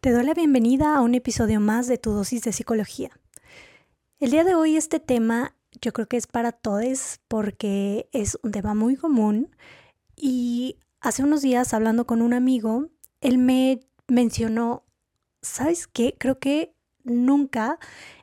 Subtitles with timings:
[0.00, 3.10] Te doy la bienvenida a un episodio más de tu dosis de psicología.
[4.20, 8.52] El día de hoy este tema yo creo que es para todos porque es un
[8.52, 9.50] tema muy común
[10.14, 12.90] y hace unos días hablando con un amigo,
[13.20, 14.84] él me mencionó,
[15.42, 16.14] ¿sabes qué?
[16.16, 17.80] Creo que nunca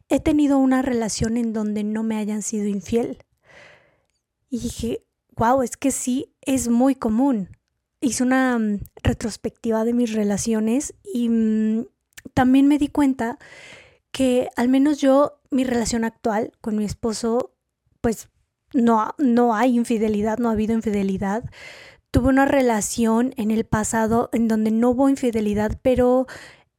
[0.07, 3.18] he tenido una relación en donde no me hayan sido infiel.
[4.50, 5.05] Y dije,
[5.36, 7.50] wow, es que sí, es muy común
[8.02, 11.86] hice una mm, retrospectiva de mis relaciones y mm,
[12.34, 13.38] también me di cuenta
[14.11, 17.54] que al menos yo, mi relación actual con mi esposo,
[18.01, 18.29] pues
[18.73, 21.43] no, no hay infidelidad, no ha habido infidelidad.
[22.11, 26.28] Tuve una relación en el pasado en donde no hubo infidelidad, pero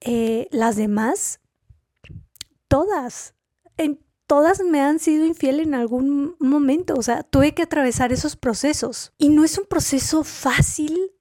[0.00, 1.40] eh, las demás,
[2.68, 3.34] todas,
[3.76, 8.36] en todas me han sido infiel en algún momento, o sea, tuve que atravesar esos
[8.36, 9.12] procesos.
[9.18, 11.12] Y no es un proceso fácil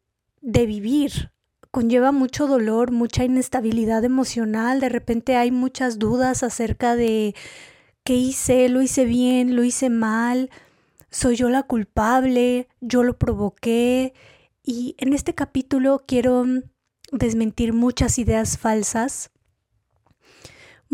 [0.42, 1.32] de vivir.
[1.72, 7.36] Conlleva mucho dolor, mucha inestabilidad emocional, de repente hay muchas dudas acerca de
[8.04, 10.50] qué hice, lo hice bien, lo hice mal,
[11.10, 14.14] soy yo la culpable, yo lo provoqué.
[14.64, 16.46] Y en este capítulo quiero
[17.12, 19.32] desmentir muchas ideas falsas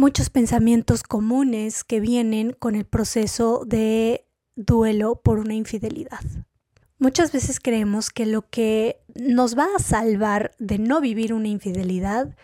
[0.02, 6.22] muchos pensamientos comunes que vienen con el proceso de duelo por una infidelidad.
[6.98, 12.36] Muchas veces creemos que lo que nos va a salvar de no vivir una infidelidad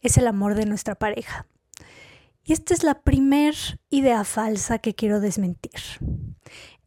[0.00, 1.46] es el amor de nuestra pareja.
[2.44, 3.56] Y esta es la primer
[3.90, 5.82] idea falsa que quiero desmentir.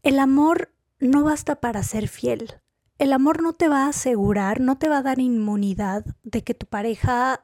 [0.01, 2.51] El amor no basta para ser fiel.
[2.97, 6.55] El amor no te va a asegurar, no te va a dar inmunidad de que
[6.55, 7.41] tu pareja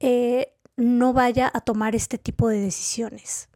[0.00, 3.48] eh, no vaya a tomar este tipo de decisiones.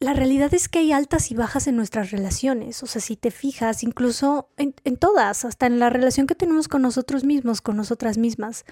[0.00, 3.30] La realidad es que hay altas y bajas en nuestras relaciones, o sea, si te
[3.30, 8.18] fijas, incluso en, todas, hasta en la relación que tenemos con nosotros mismos, con nosotras
[8.18, 8.64] mismas.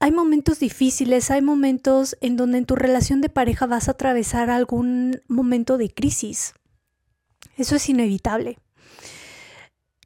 [0.00, 4.50] Hay momentos difíciles, hay momentos en donde en tu relación de pareja vas a atravesar
[4.50, 6.54] algún momento de crisis.
[7.56, 8.58] Eso es inevitable.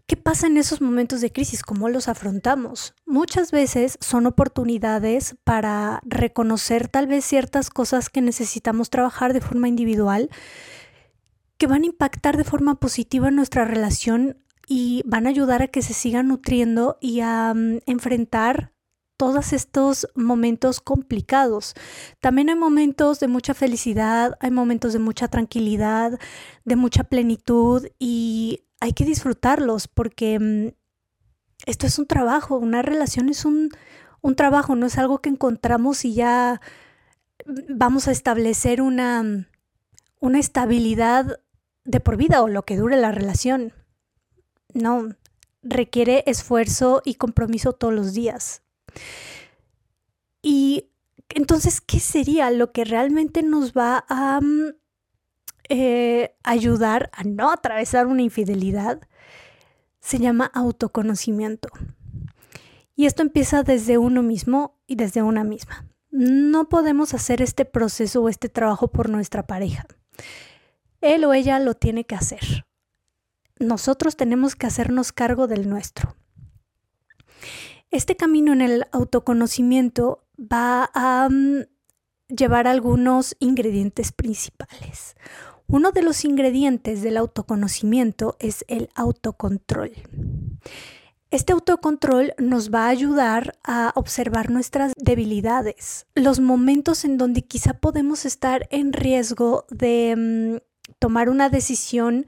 [0.06, 1.62] ¿Qué pasa en esos momentos de crisis?
[1.62, 2.94] ¿Cómo los afrontamos?
[3.06, 9.66] Muchas veces son oportunidades para reconocer tal vez ciertas cosas que necesitamos trabajar de forma
[9.66, 10.28] individual
[11.56, 15.68] que van a impactar de forma positiva en nuestra relación y van a ayudar a
[15.68, 18.74] que se siga nutriendo y a mm, enfrentar
[19.16, 21.74] todos estos momentos complicados.
[22.20, 26.18] También hay momentos de mucha felicidad, hay momentos de mucha tranquilidad,
[26.64, 30.74] de mucha plenitud y hay que disfrutarlos porque mm,
[31.64, 33.70] esto es un trabajo, una relación es un,
[34.20, 36.60] un trabajo, no es algo que encontramos y ya
[37.70, 39.46] vamos a establecer una, mm,
[40.20, 41.40] una estabilidad
[41.84, 43.72] de por vida o lo que dure la relación.
[44.74, 45.08] No,
[45.62, 48.60] requiere esfuerzo y compromiso todos los días.
[50.42, 50.90] Y
[51.30, 54.74] entonces, ¿qué sería lo que realmente nos va a mm,
[55.68, 59.00] eh, ayudar a no atravesar una infidelidad
[60.00, 61.70] se llama autoconocimiento.
[62.94, 65.88] Y esto empieza desde uno mismo y desde una misma.
[66.10, 69.86] No podemos hacer este proceso o este trabajo por nuestra pareja.
[71.00, 72.66] Él o ella lo tiene que hacer.
[73.58, 76.16] Nosotros tenemos que hacernos cargo del nuestro.
[77.90, 81.62] Este camino en el autoconocimiento va a mm,
[82.28, 85.14] llevar algunos ingredientes principales.
[85.66, 89.92] Uno de los ingredientes del autoconocimiento es el autocontrol.
[91.30, 97.74] Este autocontrol nos va a ayudar a observar nuestras debilidades, los momentos en donde quizá
[97.74, 102.26] podemos estar en riesgo de mm, tomar una decisión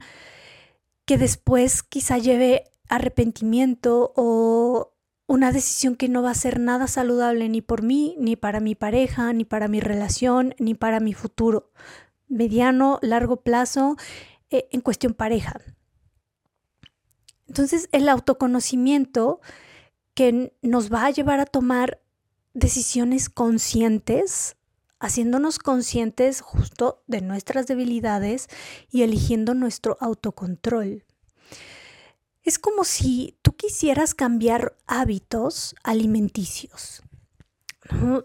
[1.05, 4.91] que después quizá lleve arrepentimiento o
[5.25, 8.75] una decisión que no va a ser nada saludable ni por mí, ni para mi
[8.75, 11.71] pareja, ni para mi relación, ni para mi futuro
[12.27, 13.97] mediano, largo plazo
[14.49, 15.59] eh, en cuestión pareja.
[17.47, 19.39] Entonces, el autoconocimiento
[20.13, 22.01] que nos va a llevar a tomar
[22.53, 24.57] decisiones conscientes,
[24.99, 28.47] haciéndonos conscientes justo de nuestras debilidades
[28.89, 31.05] y eligiendo nuestro autocontrol.
[32.41, 37.03] Es como si tú quisieras cambiar hábitos alimenticios,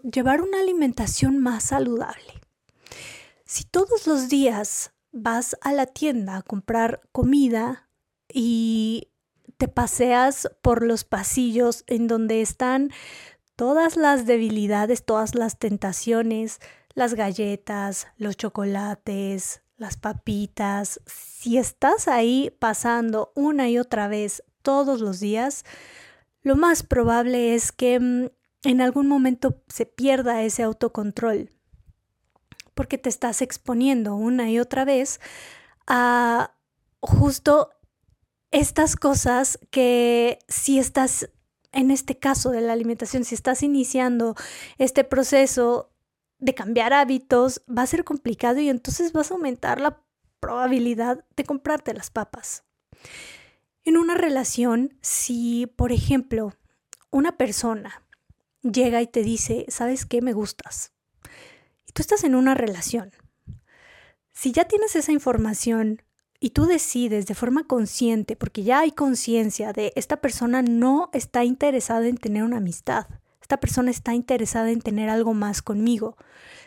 [0.03, 2.41] llevar una alimentación más saludable.
[3.53, 7.87] Si todos los días vas a la tienda a comprar comida
[8.27, 9.11] y
[9.57, 12.89] te paseas por los pasillos en donde están
[13.55, 16.61] todas las debilidades, todas las tentaciones,
[16.95, 24.99] las galletas, los chocolates, las papitas, si estás ahí pasando una y otra vez todos
[24.99, 25.63] los días,
[26.41, 28.29] lo más probable es que mm,
[28.63, 31.51] en algún momento se pierda ese autocontrol,
[32.73, 35.19] porque te estás exponiendo una y otra vez
[35.87, 36.55] a
[37.01, 37.69] justo
[38.51, 41.29] estas cosas que si estás,
[41.71, 44.35] en este caso de la alimentación, si estás iniciando
[44.77, 45.91] este proceso
[46.39, 50.01] de cambiar hábitos, va a ser complicado y entonces vas a aumentar la
[50.39, 52.63] probabilidad de comprarte las papas.
[53.85, 56.53] En una relación, si, por ejemplo,
[57.11, 58.03] una persona
[58.61, 60.21] llega y te dice, ¿sabes qué?
[60.21, 60.92] Me gustas.
[61.93, 63.11] Tú estás en una relación.
[64.31, 66.01] Si ya tienes esa información
[66.39, 71.45] y tú decides de forma consciente, porque ya hay conciencia de esta persona no está
[71.45, 73.05] interesada en tener una amistad,
[73.41, 76.17] esta persona está interesada en tener algo más conmigo,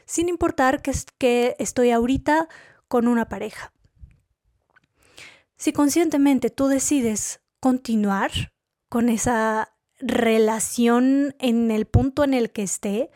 [0.05, 2.49] sin importar que, que estoy ahorita
[2.87, 3.73] con una pareja.
[5.57, 8.31] Si conscientemente tú decides continuar
[8.89, 13.11] con esa relación en el punto en el que esté,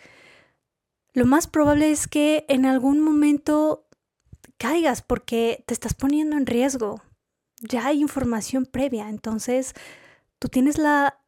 [1.12, 3.86] lo más probable es que en algún momento
[4.58, 7.02] caigas porque te estás poniendo en riesgo.
[7.60, 9.74] Ya hay información previa, entonces
[10.38, 11.18] tú tienes la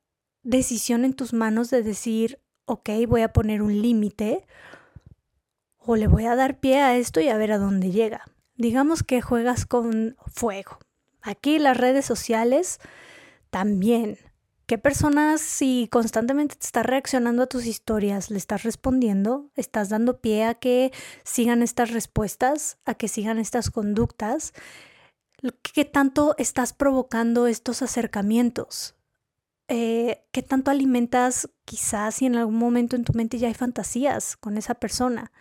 [0.43, 4.47] decisión en tus manos de decir, ok, voy a poner un límite
[5.79, 8.25] o le voy a dar pie a esto y a ver a dónde llega.
[8.55, 10.79] Digamos que juegas con fuego,
[11.23, 12.81] Aquí las redes sociales
[13.51, 14.19] también.
[14.73, 20.23] ¿Qué personas si constantemente te estás reaccionando a tus historias, le estás respondiendo, estás dando
[20.23, 20.93] pie a que
[21.25, 24.55] sigan estas respuestas, a que sigan estas conductas?
[25.75, 28.95] ¿Qué tanto estás provocando estos acercamientos?
[29.69, 34.39] Eh, ¿Qué tanto alimentas quizás si en algún momento en tu mente ya hay fantasías
[34.39, 35.33] con esa persona?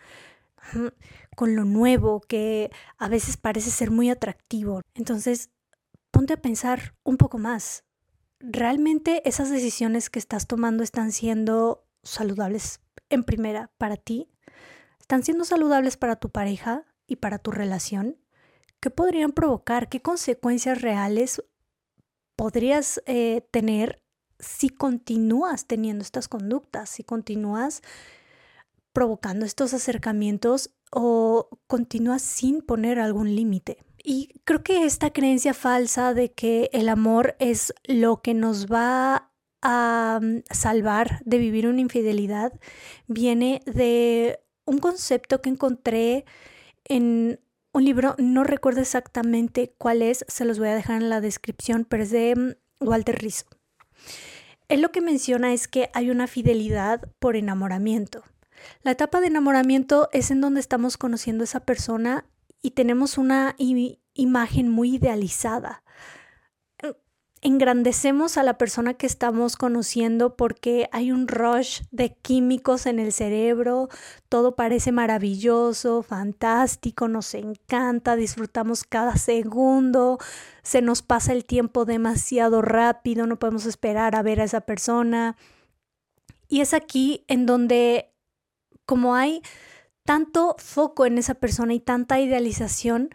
[1.36, 4.82] con lo nuevo que a veces parece ser muy atractivo.
[4.92, 5.48] Entonces,
[6.10, 7.84] ponte a pensar un poco más.
[8.44, 14.28] ¿Realmente esas decisiones que estás tomando están siendo saludables en primera para ti?
[14.98, 18.18] ¿Están siendo saludables para tu pareja y para tu relación?
[18.80, 19.88] ¿Qué podrían provocar?
[19.88, 21.40] ¿Qué consecuencias reales
[22.34, 24.02] podrías eh, tener
[24.40, 27.80] si continúas teniendo estas conductas, si continúas
[28.92, 33.84] provocando estos acercamientos o continúas sin poner algún límite?
[34.02, 39.30] Y creo que esta creencia falsa de que el amor es lo que nos va
[39.62, 42.52] a mm, salvar de vivir una infidelidad
[43.06, 46.24] viene de un concepto que encontré
[46.84, 47.40] en
[47.72, 51.86] un libro, no recuerdo exactamente cuál es, se los voy a dejar en la descripción,
[51.88, 53.46] pero es de mm, Walter Rizzo.
[54.68, 58.24] Él lo que menciona es que hay una fidelidad por enamoramiento.
[58.82, 62.24] La etapa de enamoramiento es en donde estamos conociendo a esa persona
[62.62, 63.56] y tenemos una
[64.14, 65.82] imagen muy idealizada.
[67.44, 73.12] Engrandecemos a la persona que estamos conociendo porque hay un rush de químicos en el
[73.12, 73.88] cerebro,
[74.28, 80.18] todo parece maravilloso, fantástico, nos encanta, disfrutamos cada segundo,
[80.62, 85.36] se nos pasa el tiempo demasiado rápido, no podemos esperar a ver a esa persona.
[86.46, 88.12] Y es aquí en donde,
[88.86, 89.42] como hay
[90.04, 93.10] tanto foco en esa persona y tanta idealización,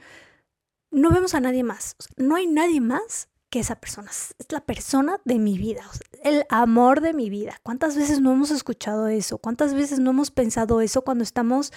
[0.91, 1.95] no vemos a nadie más.
[2.15, 4.09] No hay nadie más que esa persona.
[4.11, 5.89] Es la persona de mi vida,
[6.23, 7.59] el amor de mi vida.
[7.63, 9.37] ¿Cuántas veces no hemos escuchado eso?
[9.37, 11.71] ¿Cuántas veces no hemos pensado eso cuando estamos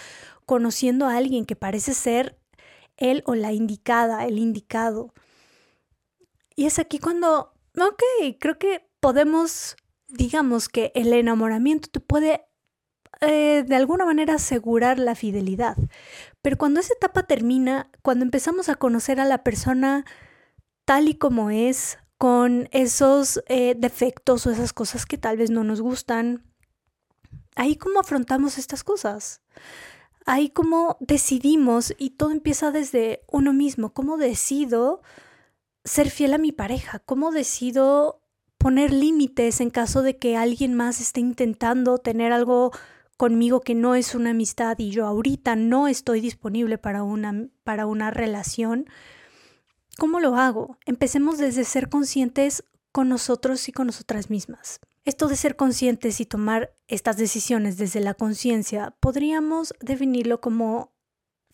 [0.47, 2.39] conociendo a alguien que parece ser
[2.97, 5.13] él o la indicada, el indicado?
[6.57, 8.03] Y es aquí cuando, ok,
[8.39, 9.77] creo que podemos,
[10.09, 12.45] digamos que el enamoramiento te puede
[13.21, 15.77] eh, de alguna manera asegurar la fidelidad.
[16.43, 20.05] Pero cuando esa etapa termina, cuando empezamos a conocer a la persona
[20.85, 25.65] tal y como es, con esos eh, defectos o esas cosas que tal vez no
[25.65, 26.45] nos gustan,
[27.57, 29.41] ahí cómo afrontamos estas cosas.
[30.27, 35.01] Ahí cómo decidimos y todo empieza desde uno mismo, cómo decido
[35.85, 38.21] ser fiel a mi pareja, cómo decido
[38.59, 42.71] poner límites en caso de que alguien más esté intentando tener algo
[43.21, 47.85] conmigo que no es una amistad y yo ahorita no estoy disponible para una, para
[47.85, 48.87] una relación,
[49.99, 50.79] ¿cómo lo hago?
[50.87, 54.81] Empecemos desde ser conscientes con nosotros y con nosotras mismas.
[55.05, 60.95] Esto de ser conscientes y tomar estas decisiones desde la conciencia, podríamos definirlo como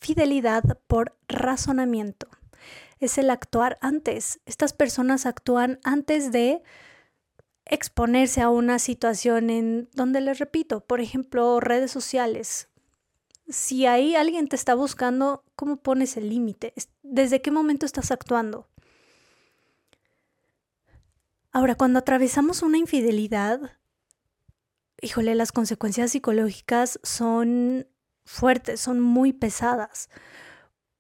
[0.00, 2.28] fidelidad por razonamiento.
[3.00, 4.38] Es el actuar antes.
[4.46, 6.62] Estas personas actúan antes de
[7.66, 12.68] exponerse a una situación en donde les repito, por ejemplo, redes sociales.
[13.48, 16.72] Si ahí alguien te está buscando, ¿cómo pones el límite?
[17.02, 18.68] ¿Desde qué momento estás actuando?
[21.52, 23.72] Ahora, cuando atravesamos una infidelidad,
[25.00, 27.86] híjole, las consecuencias psicológicas son
[28.24, 30.10] fuertes, son muy pesadas.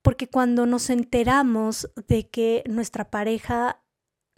[0.02, 3.82] Porque cuando nos enteramos de que nuestra pareja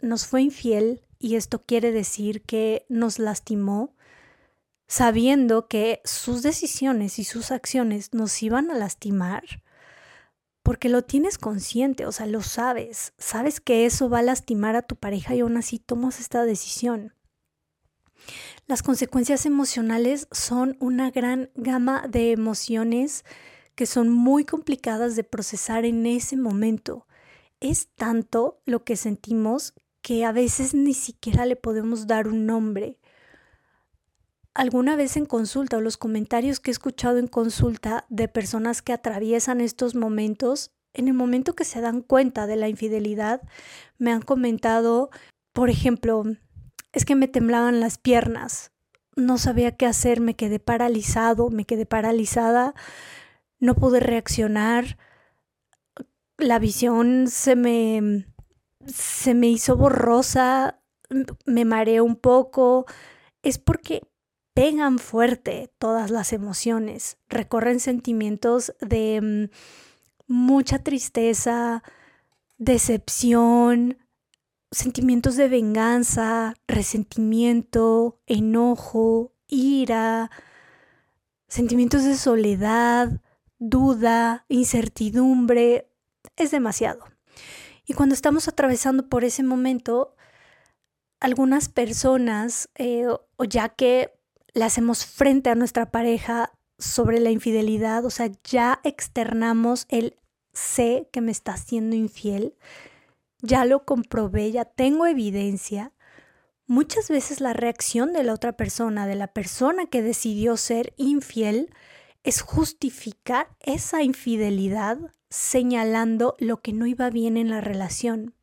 [0.01, 3.93] nos fue infiel, y esto quiere decir que nos lastimó,
[4.87, 9.43] sabiendo que sus decisiones y sus acciones nos iban a lastimar,
[10.63, 14.81] porque lo tienes consciente, o sea, lo sabes, sabes que eso va a lastimar a
[14.81, 17.13] tu pareja y aún así tomas esta decisión.
[18.67, 23.25] Las consecuencias emocionales son una gran gama de emociones
[23.75, 27.07] que son muy complicadas de procesar en ese momento.
[27.61, 29.73] Es tanto lo que sentimos
[30.09, 32.97] que a veces ni siquiera le podemos dar un nombre.
[34.55, 38.91] Alguna vez en consulta o los comentarios que he escuchado en consulta de personas que
[38.91, 43.43] atraviesan estos momentos, en el momento que se dan cuenta de la infidelidad,
[43.99, 45.11] me han comentado,
[45.53, 46.23] por ejemplo,
[46.91, 48.71] es que me temblaban las piernas,
[49.15, 52.73] no sabía qué hacer, me quedé paralizado, me quedé paralizada,
[53.59, 54.97] no pude reaccionar,
[56.39, 58.25] la visión se me,
[58.85, 60.79] se me hizo borrosa,
[61.45, 62.85] me mareé un poco,
[63.43, 64.01] es porque
[64.53, 69.49] pegan fuerte todas las emociones, recorren sentimientos de
[70.27, 71.83] mm, mucha tristeza,
[72.57, 73.97] decepción,
[74.71, 80.29] sentimientos de venganza, resentimiento, enojo, ira,
[81.47, 83.21] sentimientos de soledad,
[83.57, 85.89] duda, incertidumbre,
[86.35, 87.08] es demasiado.
[87.89, 90.15] Y cuando estamos atravesando por ese momento,
[91.19, 94.13] algunas personas, eh, o ya que
[94.53, 100.19] le hacemos frente a nuestra pareja sobre la infidelidad, o sea, ya externamos el
[100.53, 102.53] sé que me está haciendo infiel,
[103.41, 105.91] ya lo comprobé, ya tengo evidencia,
[106.67, 111.73] muchas veces la reacción de la otra persona, de la persona que decidió ser infiel,
[112.21, 118.35] es justificar esa infidelidad señalando lo que no iba bien en la relación.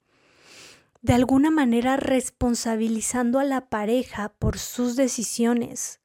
[1.03, 6.01] De alguna manera responsabilizando a la pareja por sus decisiones.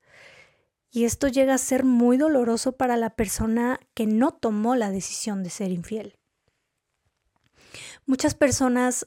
[0.91, 5.43] Y esto llega a ser muy doloroso para la persona que no tomó la decisión
[5.43, 6.17] de ser infiel.
[8.05, 9.05] Muchas personas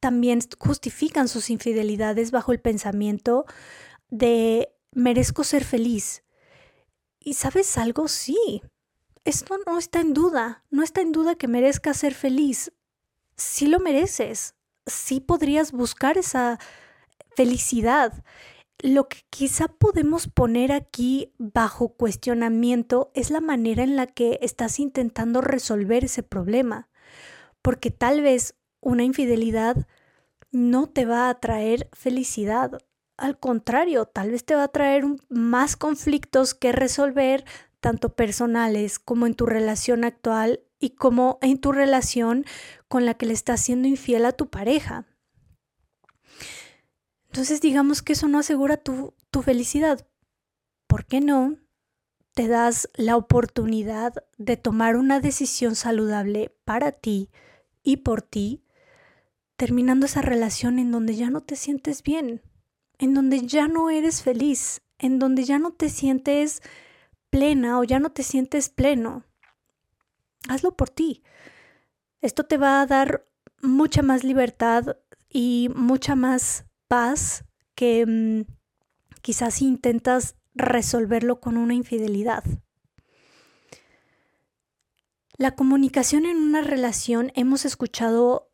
[0.00, 3.46] también justifican sus infidelidades bajo el pensamiento
[4.10, 6.22] de merezco ser feliz.
[7.18, 8.62] Y sabes algo, sí,
[9.24, 12.72] esto no está en duda, no está en duda que merezcas ser feliz.
[13.36, 14.54] Sí lo mereces,
[14.86, 16.58] sí podrías buscar esa
[17.36, 18.24] felicidad.
[18.78, 24.78] Lo que quizá podemos poner aquí bajo cuestionamiento es la manera en la que estás
[24.78, 26.88] intentando resolver ese problema
[27.64, 29.88] porque tal vez una infidelidad
[30.52, 32.78] no te va a traer felicidad.
[33.16, 37.46] Al contrario, tal vez te va a traer más conflictos que resolver,
[37.84, 42.46] tanto personales como en tu relación actual y como en tu relación
[42.88, 45.04] con la que le estás siendo infiel a tu pareja.
[47.26, 50.08] Entonces digamos que eso no asegura tu, tu felicidad.
[50.86, 51.58] ¿Por qué no?
[52.32, 57.28] Te das la oportunidad de tomar una decisión saludable para ti,
[57.82, 58.64] y por ti,
[59.56, 62.40] terminando esa relación en donde ya no te sientes bien,
[62.96, 66.62] en donde ya no eres feliz, en donde ya no te sientes
[67.34, 69.24] plena o ya no te sientes pleno.
[70.48, 71.24] Hazlo por ti.
[72.20, 73.26] Esto te va a dar
[73.60, 74.98] mucha más libertad
[75.28, 78.42] y mucha más paz que mm,
[79.20, 82.44] quizás si intentas resolverlo con una infidelidad.
[85.36, 88.52] La comunicación en una relación hemos escuchado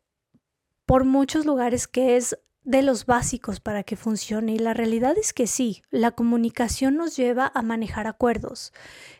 [0.87, 5.33] por muchos lugares que es de los básicos para que funcione y la realidad es
[5.33, 8.71] que sí, la comunicación nos lleva a manejar acuerdos.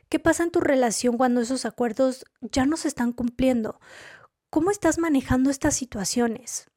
[0.09, 3.79] ¿Qué pasa en tu relación cuando esos acuerdos ya no se están cumpliendo?
[4.49, 6.67] ¿Cómo estás manejando estas situaciones?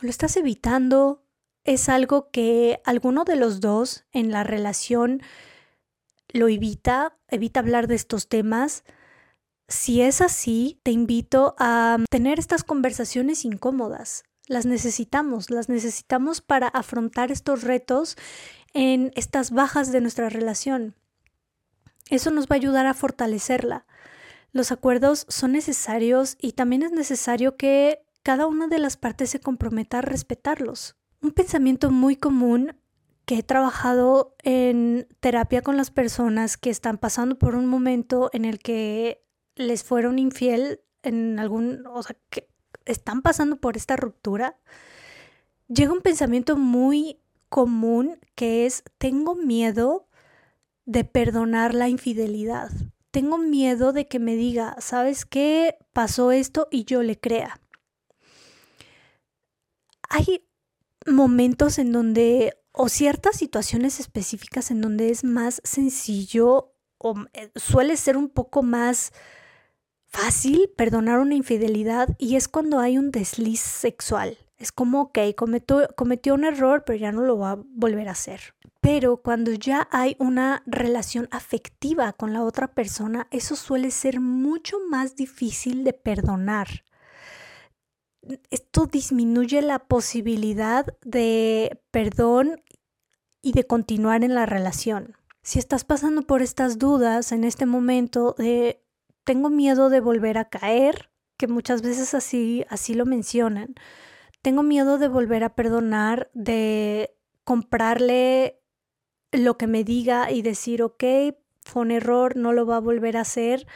[0.00, 1.24] ¿Lo estás evitando?
[1.64, 5.22] ¿Es algo que alguno de los dos en la relación
[6.32, 7.16] lo evita?
[7.28, 8.84] ¿Evita hablar de estos temas?
[9.68, 14.24] Si es así, te invito a tener estas conversaciones incómodas.
[14.46, 18.16] Las necesitamos, las necesitamos para afrontar estos retos
[18.72, 20.94] en estas bajas de nuestra relación.
[22.08, 23.86] Eso nos va a ayudar a fortalecerla.
[24.52, 29.40] Los acuerdos son necesarios y también es necesario que cada una de las partes se
[29.40, 30.96] comprometa a respetarlos.
[31.22, 32.76] Un pensamiento muy común
[33.24, 38.44] que he trabajado en terapia con las personas que están pasando por un momento en
[38.44, 42.49] el que les fueron infiel en algún, o sea, que
[42.84, 44.56] están pasando por esta ruptura,
[45.68, 50.08] llega un pensamiento muy común que es, tengo miedo
[50.86, 52.70] de perdonar la infidelidad.
[53.10, 55.76] Tengo miedo de que me diga, ¿sabes qué?
[55.92, 57.60] Pasó esto y yo le crea.
[60.08, 60.46] Hay
[61.06, 67.96] momentos en donde, o ciertas situaciones específicas en donde es más sencillo o eh, suele
[67.96, 69.12] ser un poco más
[70.10, 74.38] fácil perdonar una infidelidad y es cuando hay un desliz sexual.
[74.58, 78.12] Es como, ok, cometió, cometió un error, pero ya no lo va a volver a
[78.12, 78.54] hacer.
[78.82, 84.76] Pero cuando ya hay una relación afectiva con la otra persona, eso suele ser mucho
[84.90, 86.84] más difícil de perdonar.
[88.50, 92.62] Esto disminuye la posibilidad de perdón
[93.40, 95.16] y de continuar en la relación.
[95.42, 98.84] Si estás pasando por estas dudas en este momento de
[99.30, 103.76] tengo miedo de volver a caer, que muchas veces así así lo mencionan,
[104.42, 108.60] tengo miedo de volver a perdonar, de comprarle
[109.30, 111.04] lo que me diga y decir, ok,
[111.60, 113.68] fue un error, no lo va a volver a hacer.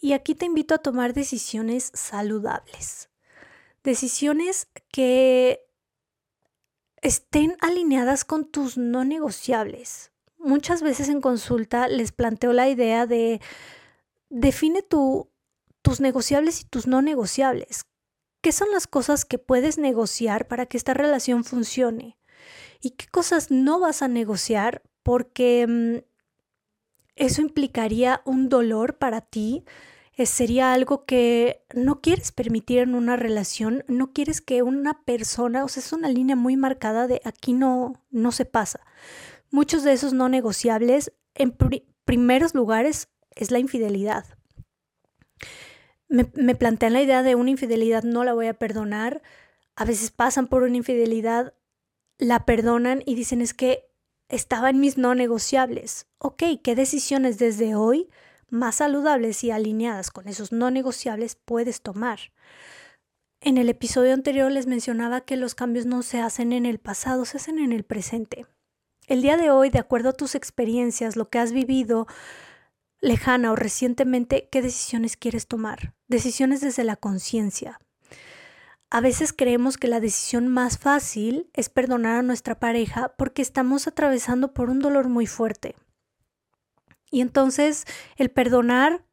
[0.00, 3.10] Y aquí te invito a tomar decisiones saludables.
[3.84, 5.60] Decisiones que
[7.02, 10.10] estén alineadas con tus no negociables.
[10.38, 13.40] Muchas veces en consulta les planteo la idea de
[14.34, 15.30] define tu,
[15.80, 17.86] tus negociables y tus no negociables.
[18.42, 22.18] ¿Qué son las cosas que puedes negociar para que esta relación funcione?
[22.80, 26.04] ¿Y qué cosas no vas a negociar porque mm,
[27.14, 29.64] eso implicaría un dolor para ti?
[30.16, 35.64] Eh, sería algo que no quieres permitir en una relación, no quieres que una persona,
[35.64, 38.80] o sea, es una línea muy marcada de aquí no, no se pasa.
[39.50, 41.56] Muchos de esos no negociables, en
[42.04, 44.26] primeros lugares, es la infidelidad
[46.08, 49.22] me, plantean la idea de una infidelidad, no la voy a perdonar.
[49.76, 51.54] A veces pasan por una infidelidad,
[52.18, 53.86] la perdonan y dicen es que
[54.28, 56.06] estaba en mis no negociables.
[56.18, 58.08] Ok, ¿qué decisiones desde hoy
[58.48, 62.20] más saludables y alineadas con esos no negociables puedes tomar?
[63.40, 67.24] En el episodio anterior les mencionaba que los cambios no se hacen en el pasado,
[67.24, 68.46] se hacen en el presente.
[69.06, 72.06] El día de hoy, de acuerdo a tus experiencias, lo que has vivido,
[73.04, 75.94] lejana o recientemente, ¿qué decisiones quieres tomar?
[76.08, 77.78] Decisiones desde la conciencia.
[78.90, 83.86] A veces creemos que la decisión más fácil es perdonar a nuestra pareja porque estamos
[83.86, 85.74] atravesando por un dolor muy fuerte.
[87.10, 87.84] Y entonces
[88.16, 89.04] el perdonar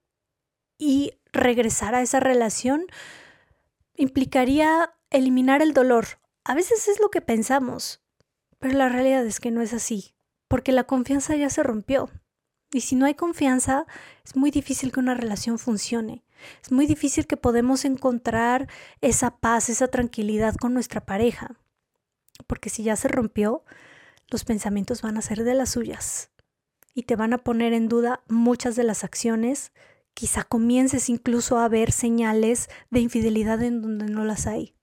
[0.77, 2.85] y regresar a esa relación
[3.95, 6.19] implicaría eliminar el dolor.
[6.45, 8.01] A veces es lo que pensamos,
[8.57, 10.15] pero la realidad es que no es así,
[10.47, 12.09] porque la confianza ya se rompió.
[12.73, 13.85] Y si no hay confianza,
[14.23, 16.23] es muy difícil que una relación funcione.
[16.63, 18.69] Es muy difícil que podamos encontrar
[19.01, 21.57] esa paz, esa tranquilidad con nuestra pareja.
[22.47, 23.63] Porque si ya se rompió,
[24.29, 26.31] los pensamientos van a ser de las suyas
[26.93, 29.71] y te van a poner en duda muchas de las acciones.
[30.13, 34.75] Quizá comiences incluso a ver señales de infidelidad en donde no las hay.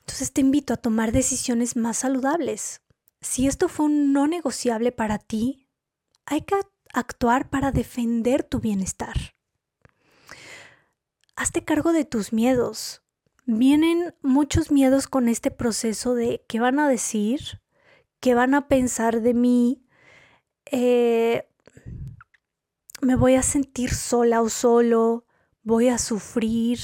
[0.00, 2.80] Entonces te invito a tomar decisiones más saludables,
[3.20, 5.68] si esto fue un no negociable para ti,
[6.26, 6.56] hay que
[6.92, 9.34] actuar para defender tu bienestar.
[11.36, 13.02] Hazte cargo de tus miedos.
[13.46, 17.60] Vienen muchos miedos con este proceso de qué van a decir,
[18.20, 19.84] qué van a pensar de mí,
[20.70, 21.48] eh,
[23.00, 25.24] me voy a sentir sola o solo,
[25.62, 26.78] voy a sufrir,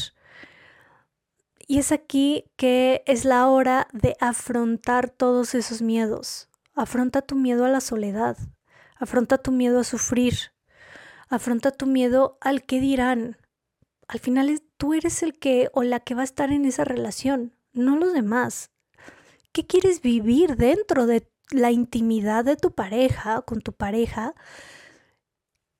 [1.67, 6.49] y es aquí que es la hora de afrontar todos esos miedos.
[6.75, 8.37] Afronta tu miedo a la soledad,
[8.97, 10.53] afronta tu miedo a sufrir,
[11.29, 13.37] afronta tu miedo al que dirán.
[14.09, 17.55] Al final tú eres el que o la que va a estar en esa relación,
[17.73, 18.71] no los demás.
[19.53, 24.35] ¿Qué quieres vivir dentro de la intimidad de tu pareja, con tu pareja?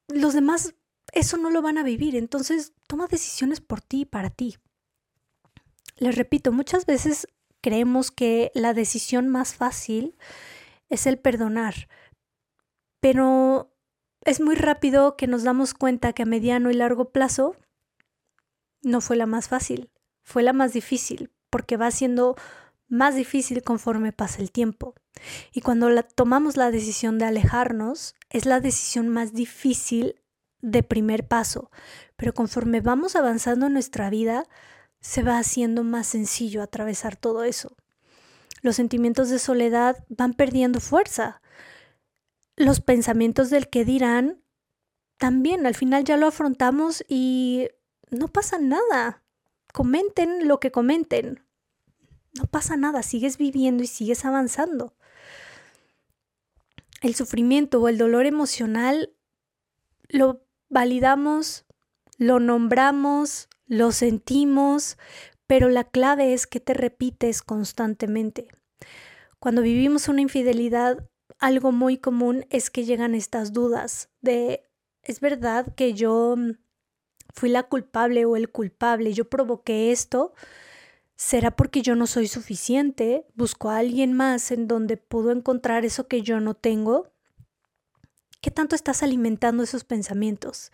[0.09, 0.75] Los demás
[1.15, 4.57] eso no lo van a vivir, entonces toma decisiones por ti y para ti.
[5.97, 7.29] Les repito, muchas veces
[7.61, 10.17] creemos que la decisión más fácil
[10.89, 11.89] es el perdonar,
[13.01, 13.73] pero
[14.25, 17.57] es muy rápido que nos damos cuenta que a mediano y largo plazo
[18.83, 19.91] no fue la más fácil,
[20.23, 22.37] fue la más difícil, porque va siendo
[22.89, 24.95] más difícil conforme pasa el tiempo.
[25.53, 30.21] Y cuando tomamos la decisión de alejarnos, es la decisión más difícil
[30.61, 31.71] de primer paso,
[32.17, 34.45] pero conforme vamos avanzando en nuestra vida,
[35.05, 37.77] se va haciendo más sencillo atravesar todo eso.
[38.63, 41.43] Los sentimientos de soledad van perdiendo fuerza.
[42.57, 44.43] Los pensamientos del que dirán
[45.19, 47.69] también al final ya lo afrontamos y
[48.11, 49.23] no pasa nada.
[49.75, 51.45] Comenten lo que comenten.
[52.33, 54.97] No pasa nada, sigues viviendo y sigues avanzando.
[57.03, 59.13] el sufrimiento o el dolor emocional
[60.09, 61.67] lo validamos,
[62.17, 64.99] lo nombramos, lo sentimos,
[65.47, 68.49] pero la clave es que te repites constantemente.
[69.39, 74.65] Cuando vivimos una infidelidad, algo muy común es que llegan estas dudas de,
[75.03, 76.37] ¿es verdad que yo
[77.35, 79.13] fui la culpable o el culpable?
[79.13, 80.35] ¿Yo provoqué esto?
[81.17, 83.27] ¿Será porque yo no soy suficiente?
[83.35, 87.13] ¿Busco a alguien más en donde pudo encontrar eso que yo no tengo?
[88.41, 90.71] ¿Qué tanto estás alimentando esos pensamientos?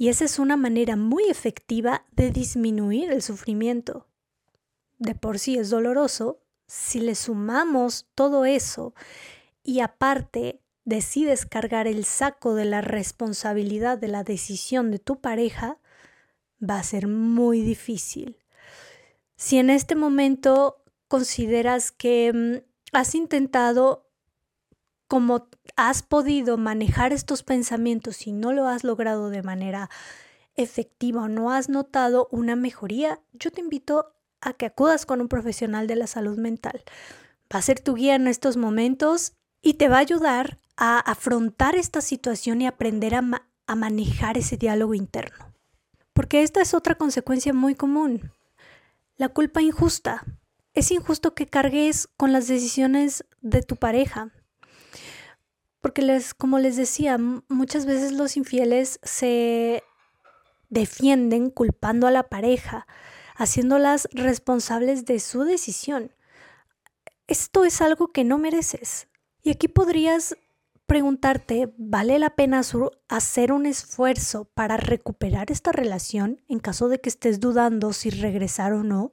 [0.00, 4.06] Y esa es una manera muy efectiva de disminuir el sufrimiento.
[4.96, 6.40] De por sí es doloroso.
[6.66, 8.94] Si le sumamos todo eso
[9.62, 15.76] y aparte decides cargar el saco de la responsabilidad de la decisión de tu pareja,
[16.66, 18.38] va a ser muy difícil.
[19.36, 24.09] Si en este momento consideras que mm, has intentado
[25.10, 29.90] como has podido manejar estos pensamientos y no lo has logrado de manera
[30.54, 35.26] efectiva o no has notado una mejoría, yo te invito a que acudas con un
[35.26, 36.84] profesional de la salud mental.
[37.52, 41.74] Va a ser tu guía en estos momentos y te va a ayudar a afrontar
[41.74, 45.52] esta situación y aprender a, a manejar ese diálogo interno.
[46.12, 48.30] Porque esta es otra consecuencia muy común.
[49.16, 50.24] La culpa injusta.
[50.72, 54.30] Es injusto que cargues con las decisiones de tu pareja.
[55.80, 59.82] Porque les, como les decía, muchas veces los infieles se
[60.68, 62.86] defienden culpando a la pareja,
[63.36, 66.12] haciéndolas responsables de su decisión.
[67.26, 69.08] Esto es algo que no mereces.
[69.42, 70.36] Y aquí podrías
[70.86, 72.62] preguntarte, ¿vale la pena
[73.08, 78.72] hacer un esfuerzo para recuperar esta relación en caso de que estés dudando si regresar
[78.72, 79.12] o no?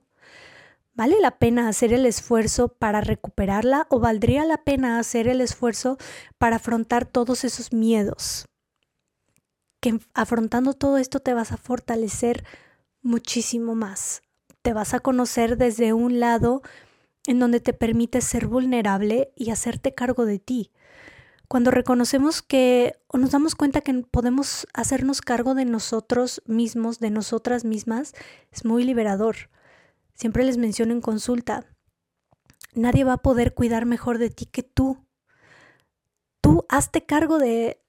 [0.97, 5.99] ¿Vale la pena hacer el esfuerzo para recuperarla o valdría la pena hacer el esfuerzo
[6.39, 8.47] para afrontar todos esos miedos?
[9.79, 12.43] Que afrontando todo esto te vas a fortalecer
[13.03, 14.23] muchísimo más.
[14.63, 16.63] Te vas a conocer desde un lado
[17.27, 20.71] en donde te permite ser vulnerable y hacerte cargo de ti.
[21.47, 27.11] Cuando reconocemos que o nos damos cuenta que podemos hacernos cargo de nosotros mismos, de
[27.11, 28.15] nosotras mismas,
[28.51, 29.51] es muy liberador.
[30.17, 31.67] Siempre les menciono en consulta,
[32.73, 35.05] nadie va a poder cuidar mejor de ti que tú.
[36.41, 37.79] Tú hazte cargo de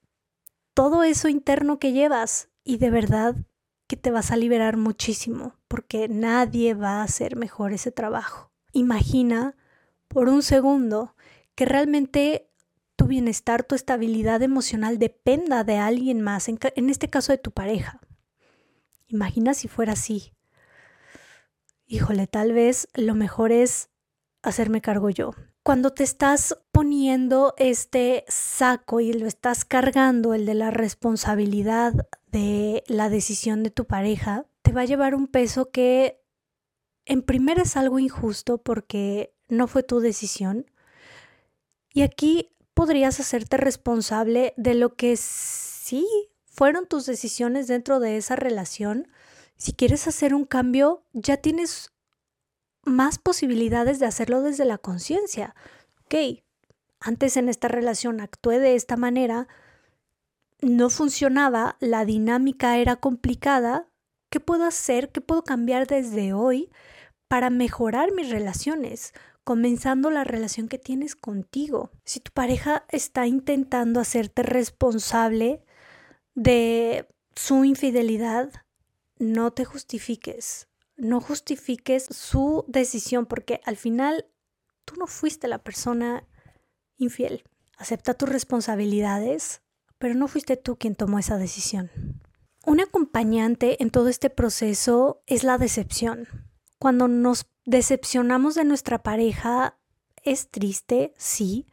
[0.74, 3.34] todo eso interno que llevas y de verdad
[3.86, 8.52] que te vas a liberar muchísimo porque nadie va a hacer mejor ese trabajo.
[8.72, 9.56] Imagina
[10.06, 11.16] por un segundo
[11.54, 12.50] que realmente
[12.94, 18.00] tu bienestar, tu estabilidad emocional dependa de alguien más, en, este caso de tu pareja.
[19.06, 20.34] Imagina si fuera así.
[21.90, 23.88] Híjole, tal vez lo mejor es
[24.42, 25.31] hacerme cargo yo.
[25.62, 31.94] Cuando te estás poniendo este saco y lo estás cargando, el de la responsabilidad
[32.27, 36.20] de la decisión de tu pareja, te va a llevar un peso que
[37.07, 40.70] en primer es algo injusto porque no fue tu decisión.
[41.94, 46.07] Y aquí podrías hacerte responsable de lo que sí
[46.44, 49.09] fueron tus decisiones dentro de esa relación.
[49.59, 51.90] Si quieres hacer un cambio, ya tienes
[52.85, 55.55] más posibilidades de hacerlo desde la conciencia.
[56.05, 56.42] Ok,
[57.01, 59.49] antes en esta relación actué de esta manera,
[60.61, 63.88] no funcionaba, la dinámica era complicada.
[64.31, 65.11] ¿Qué puedo hacer?
[65.11, 66.71] ¿Qué puedo cambiar desde hoy
[67.29, 69.12] para mejorar mis relaciones?
[69.49, 71.90] comenzando la relación que tienes contigo.
[72.05, 75.64] Si tu pareja está intentando hacerte responsable
[76.35, 78.53] de su infidelidad,
[79.18, 80.68] no te justifiques.
[80.96, 84.26] No justifiques su decisión porque al final
[84.85, 86.26] tú no fuiste la persona
[86.96, 87.44] infiel.
[87.76, 89.62] Acepta tus responsabilidades,
[89.98, 91.90] pero no fuiste tú quien tomó esa decisión.
[92.66, 96.26] Un acompañante en todo este proceso es la decepción.
[96.78, 99.78] Cuando nos decepcionamos de nuestra pareja,
[100.24, 101.66] es triste, sí,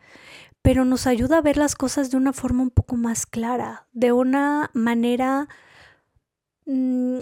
[0.62, 4.12] pero nos ayuda a ver las cosas de una forma un poco más clara, de
[4.12, 5.47] una manera
[6.65, 7.19] mm,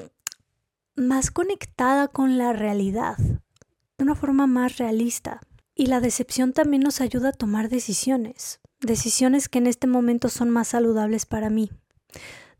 [0.95, 5.41] más conectada con la realidad, de una forma más realista.
[5.75, 10.49] Y la decepción también nos ayuda a tomar decisiones, decisiones que en este momento son
[10.49, 11.71] más saludables para mí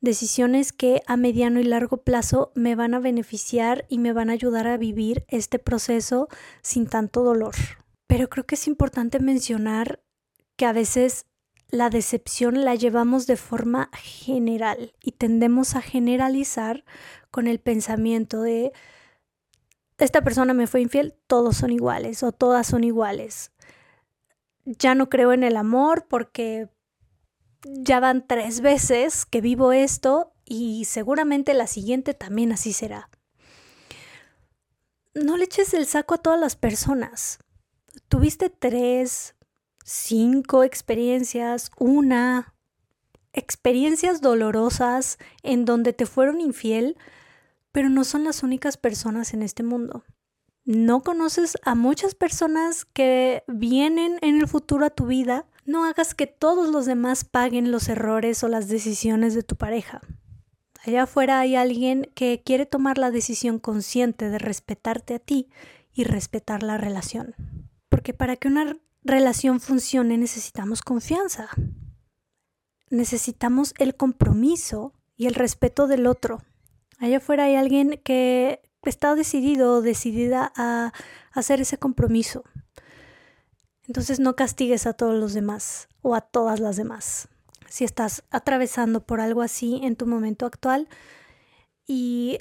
[0.03, 4.33] decisiones que a mediano y largo plazo me van a beneficiar y me van a
[4.33, 6.27] ayudar a vivir este proceso
[6.61, 7.55] sin tanto dolor.
[8.05, 10.03] Pero creo que es importante mencionar
[10.57, 11.25] que a veces
[11.69, 16.83] la decepción la llevamos de forma general y tendemos a generalizar
[17.33, 18.73] con el pensamiento de
[19.97, 23.51] esta persona me fue infiel, todos son iguales o todas son iguales.
[24.65, 26.69] Ya no creo en el amor porque
[27.63, 33.09] ya van tres veces que vivo esto y seguramente la siguiente también así será.
[35.15, 37.39] No le eches el saco a todas las personas.
[38.09, 39.33] Tuviste tres,
[39.83, 42.53] cinco experiencias, una,
[43.31, 46.95] experiencias dolorosas en donde te fueron infiel,
[47.73, 50.05] pero no son las únicas personas en este mundo.
[50.63, 56.13] No conoces a muchas personas que vienen en el futuro a tu vida no hagas
[56.13, 60.01] que todos los demás paguen los errores o las decisiones de tu pareja.
[60.85, 65.49] Allá afuera hay alguien que quiere tomar la decisión consciente de respetarte a ti
[65.93, 67.35] y respetar la relación.
[67.87, 71.47] Porque para que una relación funcione necesitamos confianza.
[72.89, 76.41] Necesitamos el compromiso y el respeto del otro.
[77.03, 80.93] Allá afuera hay alguien que está decidido o decidida a
[81.33, 82.45] hacer ese compromiso,
[83.85, 87.27] entonces no castigues a todos los demás o a todas las demás.
[87.67, 90.87] Si estás atravesando por algo así en tu momento actual
[91.85, 92.37] y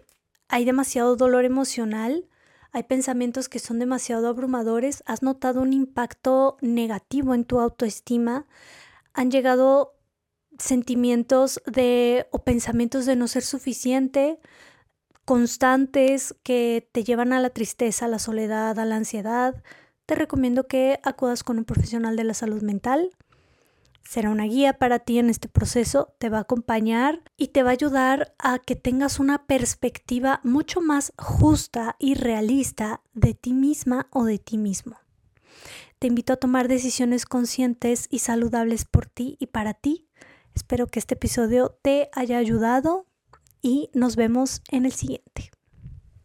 [0.46, 2.29] hay demasiado dolor emocional,
[2.70, 8.46] hay pensamientos que son demasiado abrumadores, has notado un impacto negativo en tu autoestima,
[9.12, 9.96] han llegado
[10.58, 14.38] sentimientos de o pensamientos de no ser suficiente,
[15.24, 19.62] constantes que te llevan a la tristeza, a la soledad, a la ansiedad,
[20.06, 23.10] te recomiendo que acudas con un profesional de la salud mental.
[24.02, 27.70] Será una guía para ti en este proceso, te va a acompañar y te va
[27.70, 34.08] a ayudar a que tengas una perspectiva mucho más justa y realista de ti misma
[34.10, 34.96] o de ti mismo.
[36.00, 40.08] Te invito a tomar decisiones conscientes y saludables por ti y para ti.
[40.54, 43.06] Espero que este episodio te haya ayudado
[43.60, 45.50] y nos vemos en el siguiente.